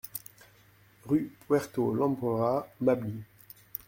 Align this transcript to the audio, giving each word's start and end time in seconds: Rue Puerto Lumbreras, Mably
Rue 1.05 1.31
Puerto 1.47 1.93
Lumbreras, 1.93 2.65
Mably 2.79 3.23